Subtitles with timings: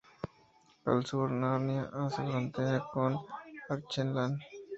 [0.85, 3.19] Al Sur, Narnia hace frontera con
[3.69, 4.39] Archenland.